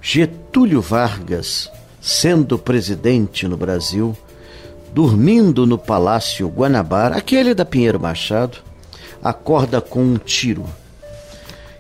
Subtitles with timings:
[0.03, 1.71] Getúlio Vargas,
[2.01, 4.17] sendo presidente no Brasil,
[4.92, 8.58] dormindo no Palácio Guanabara, aquele da Pinheiro Machado,
[9.22, 10.65] acorda com um tiro.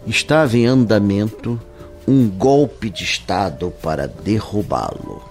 [0.06, 1.60] Estava em andamento
[2.08, 5.22] um golpe de Estado para derrubá-lo.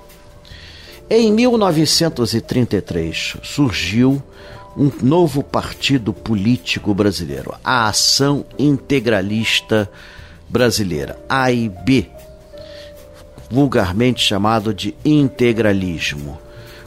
[1.10, 4.22] Em 1933 surgiu
[4.78, 9.90] um novo partido político brasileiro, a Ação Integralista
[10.48, 12.12] Brasileira, AIB,
[13.50, 16.38] vulgarmente chamado de integralismo.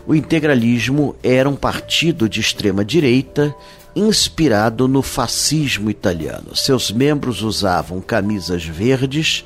[0.07, 3.55] O integralismo era um partido de extrema direita
[3.95, 6.55] inspirado no fascismo italiano.
[6.55, 9.45] Seus membros usavam camisas verdes,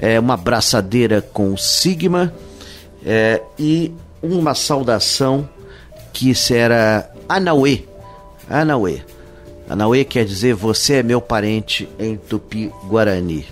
[0.00, 2.32] é, uma braçadeira com sigma
[3.04, 5.48] é, e uma saudação
[6.12, 7.84] que era Anauê.
[8.48, 9.02] Anauê.
[9.68, 13.46] Anauê quer dizer você é meu parente em tupi-guarani.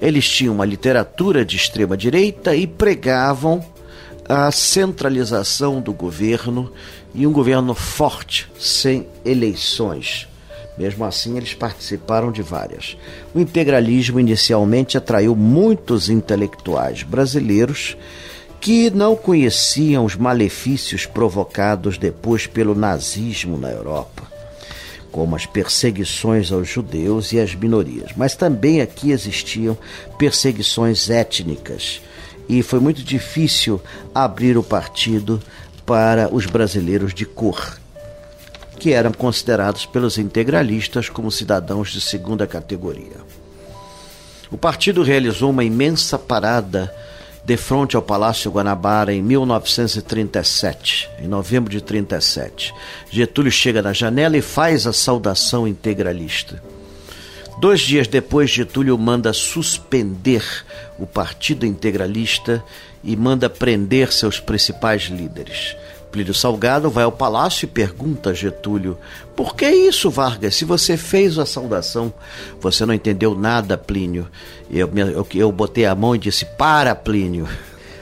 [0.00, 3.64] Eles tinham uma literatura de extrema direita e pregavam
[4.30, 6.72] a centralização do governo
[7.12, 10.28] e um governo forte, sem eleições.
[10.78, 12.96] Mesmo assim, eles participaram de várias.
[13.34, 17.96] O integralismo inicialmente atraiu muitos intelectuais brasileiros
[18.60, 24.22] que não conheciam os malefícios provocados depois pelo nazismo na Europa,
[25.10, 28.12] como as perseguições aos judeus e às minorias.
[28.16, 29.76] Mas também aqui existiam
[30.16, 32.00] perseguições étnicas
[32.58, 33.80] e foi muito difícil
[34.12, 35.40] abrir o partido
[35.86, 37.78] para os brasileiros de cor,
[38.76, 43.18] que eram considerados pelos integralistas como cidadãos de segunda categoria.
[44.50, 46.92] O partido realizou uma imensa parada
[47.44, 52.74] de frente ao Palácio Guanabara em 1937, em novembro de 37.
[53.08, 56.60] Getúlio chega na janela e faz a saudação integralista.
[57.60, 60.42] Dois dias depois, Getúlio manda suspender
[60.98, 62.64] o Partido Integralista
[63.04, 65.76] e manda prender seus principais líderes.
[66.10, 68.96] Plínio Salgado vai ao palácio e pergunta a Getúlio:
[69.36, 70.54] Por que isso, Vargas?
[70.54, 72.10] Se você fez a saudação,
[72.58, 74.26] você não entendeu nada, Plínio.
[74.70, 77.46] Eu, eu, eu botei a mão e disse: Para, Plínio.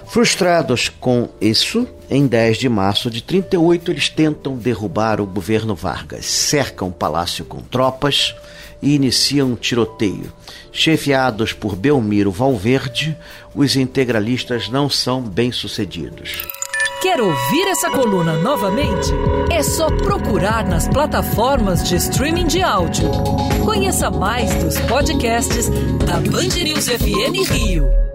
[0.09, 6.25] Frustrados com isso, em 10 de março de 38, eles tentam derrubar o governo Vargas,
[6.25, 8.35] cercam o palácio com tropas
[8.81, 10.33] e iniciam um tiroteio.
[10.73, 13.17] Chefiados por Belmiro Valverde,
[13.55, 16.47] os integralistas não são bem-sucedidos.
[17.03, 19.11] Quer ouvir essa coluna novamente?
[19.53, 23.11] É só procurar nas plataformas de streaming de áudio.
[23.65, 25.69] Conheça mais dos podcasts
[26.07, 28.08] da Band News FM Rio.